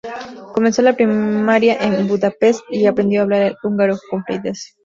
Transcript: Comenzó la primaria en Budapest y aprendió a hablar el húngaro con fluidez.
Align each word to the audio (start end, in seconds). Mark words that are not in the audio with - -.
Comenzó 0.55 0.81
la 0.81 0.95
primaria 0.95 1.77
en 1.79 2.07
Budapest 2.07 2.61
y 2.71 2.87
aprendió 2.87 3.19
a 3.19 3.23
hablar 3.25 3.41
el 3.43 3.55
húngaro 3.61 3.99
con 4.09 4.23
fluidez. 4.25 4.73